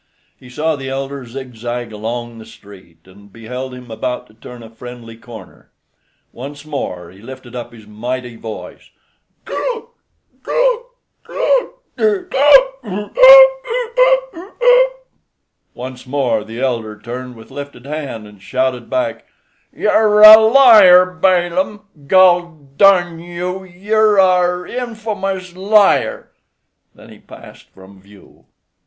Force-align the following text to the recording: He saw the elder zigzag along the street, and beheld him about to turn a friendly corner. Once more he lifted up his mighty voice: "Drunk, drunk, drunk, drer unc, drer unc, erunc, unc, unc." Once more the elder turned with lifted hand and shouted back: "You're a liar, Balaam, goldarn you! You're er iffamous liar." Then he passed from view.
He 0.35 0.49
saw 0.49 0.75
the 0.75 0.89
elder 0.89 1.27
zigzag 1.27 1.91
along 1.91 2.39
the 2.39 2.45
street, 2.47 3.01
and 3.05 3.31
beheld 3.31 3.71
him 3.75 3.91
about 3.91 4.25
to 4.25 4.33
turn 4.33 4.63
a 4.63 4.69
friendly 4.71 5.15
corner. 5.15 5.69
Once 6.33 6.65
more 6.65 7.11
he 7.11 7.21
lifted 7.21 7.55
up 7.55 7.71
his 7.71 7.85
mighty 7.85 8.35
voice: 8.35 8.89
"Drunk, 9.45 9.89
drunk, 10.41 10.85
drunk, 11.23 11.73
drer 11.95 12.17
unc, 12.17 12.31
drer 12.31 12.35
unc, 12.83 13.13
erunc, 13.13 14.19
unc, 14.33 14.63
unc." 14.63 14.93
Once 15.75 16.07
more 16.07 16.43
the 16.43 16.59
elder 16.59 16.99
turned 16.99 17.35
with 17.35 17.51
lifted 17.51 17.85
hand 17.85 18.25
and 18.25 18.41
shouted 18.41 18.89
back: 18.89 19.27
"You're 19.71 20.23
a 20.23 20.37
liar, 20.39 21.05
Balaam, 21.13 21.81
goldarn 22.07 23.19
you! 23.19 23.63
You're 23.63 24.19
er 24.19 24.67
iffamous 24.67 25.53
liar." 25.55 26.31
Then 26.95 27.09
he 27.09 27.19
passed 27.19 27.69
from 27.69 28.01
view. 28.01 28.45